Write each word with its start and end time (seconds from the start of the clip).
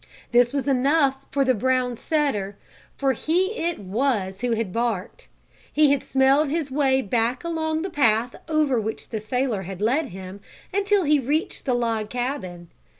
This 0.31 0.51
was 0.51 0.67
enough 0.67 1.27
for 1.29 1.45
the 1.45 1.53
brown 1.53 1.95
setter, 1.95 2.57
for 2.97 3.13
he 3.13 3.55
it 3.55 3.77
was 3.77 4.41
who 4.41 4.53
had 4.53 4.73
barked. 4.73 5.27
He 5.71 5.91
had 5.91 6.01
smelled 6.01 6.49
his 6.49 6.71
way 6.71 7.03
back 7.03 7.43
along 7.43 7.83
the 7.83 7.91
path 7.91 8.35
over 8.49 8.81
which 8.81 9.09
the 9.09 9.19
sailor 9.19 9.61
had 9.61 9.79
led 9.79 10.07
him, 10.07 10.39
until 10.73 11.03
he 11.03 11.19
reached 11.19 11.65
the 11.65 11.75
log 11.75 12.09
cabin. 12.09 12.69